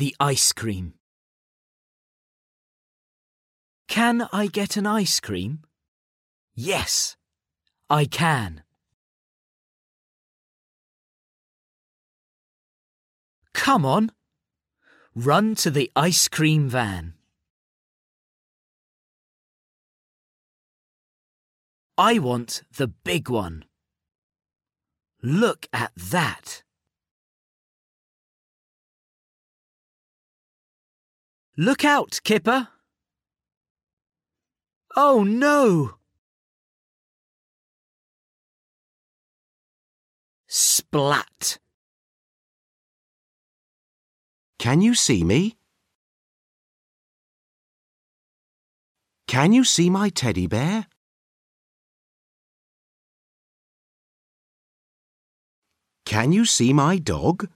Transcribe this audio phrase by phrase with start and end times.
[0.00, 0.94] the ice cream.
[3.86, 5.60] Can I get an ice cream?
[6.54, 7.18] Yes,
[7.90, 8.62] I can.
[13.52, 14.10] Come on.
[15.14, 17.12] Run to the ice cream van.
[21.98, 23.66] I want the big one.
[25.22, 26.62] Look at that.
[31.60, 32.68] Look out, Kipper.
[34.96, 35.96] Oh no!
[40.48, 41.58] Splat!
[44.58, 45.58] Can you see me?
[49.28, 50.86] Can you see my teddy bear?
[56.06, 57.50] Can you see my dog?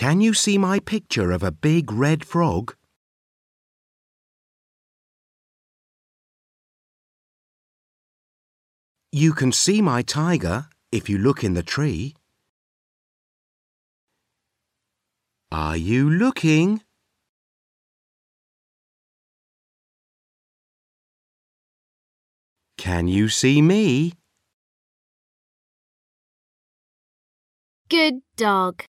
[0.00, 2.74] Can you see my picture of a big red frog?
[9.12, 12.14] You can see my tiger if you look in the tree.
[15.52, 16.80] Are you looking?
[22.78, 24.14] Can you see me?
[27.90, 28.84] Good dog.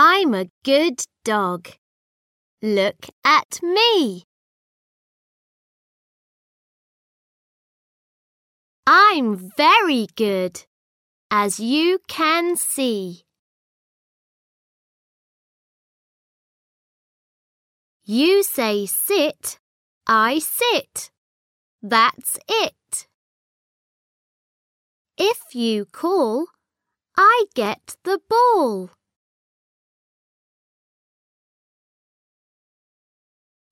[0.00, 1.70] I'm a good dog.
[2.62, 4.22] Look at me.
[8.86, 10.62] I'm very good,
[11.32, 13.24] as you can see.
[18.04, 19.58] You say sit,
[20.06, 21.10] I sit.
[21.82, 23.08] That's it.
[25.16, 26.46] If you call,
[27.16, 28.90] I get the ball.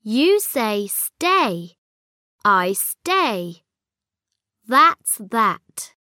[0.09, 1.79] You say stay.
[2.45, 3.65] I stay.
[4.65, 5.95] That's that.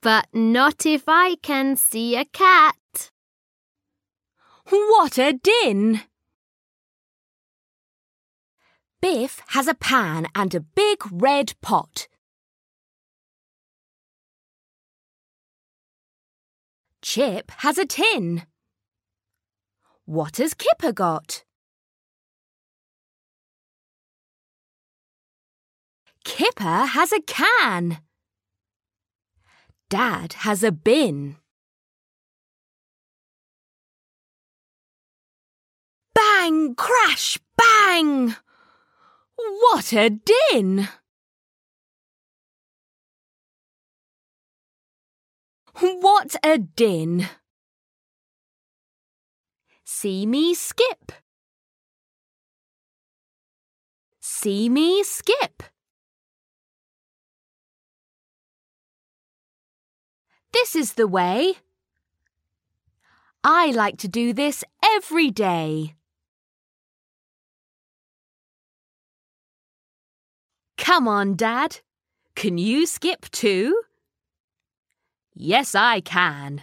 [0.00, 3.10] But not if I can see a cat.
[4.68, 6.02] What a din!
[9.00, 12.06] Biff has a pan and a big red pot.
[17.02, 18.46] Chip has a tin.
[20.08, 21.44] What has Kipper got?
[26.24, 27.98] Kipper has a can.
[29.90, 31.36] Dad has a bin.
[36.14, 38.34] Bang, crash, bang!
[39.36, 40.88] What a din!
[45.74, 47.28] What a din!
[49.90, 51.12] See me skip.
[54.20, 55.62] See me skip.
[60.52, 61.54] This is the way.
[63.42, 65.94] I like to do this every day.
[70.76, 71.80] Come on, Dad.
[72.34, 73.82] Can you skip too?
[75.34, 76.62] Yes, I can.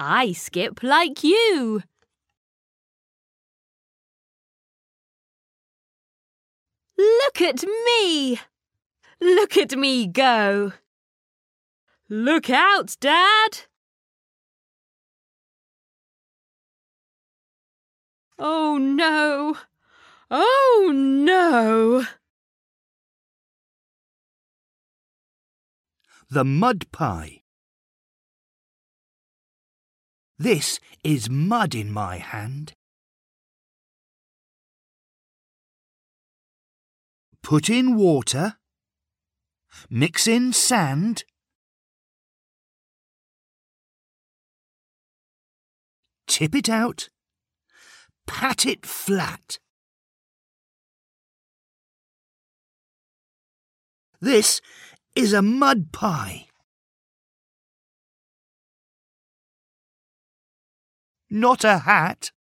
[0.00, 1.82] I skip like you.
[7.20, 8.40] Look at me!
[9.20, 10.72] Look at me go!
[12.08, 13.66] Look out, Dad!
[18.38, 19.56] Oh no!
[20.30, 22.06] Oh no!
[26.30, 27.42] The mud pie.
[30.38, 32.72] This is mud in my hand.
[37.42, 38.56] Put in water.
[39.88, 41.24] Mix in sand.
[46.26, 47.08] Tip it out.
[48.26, 49.58] Pat it flat.
[54.20, 54.60] This
[55.16, 56.46] is a mud pie.
[61.30, 62.32] Not a hat.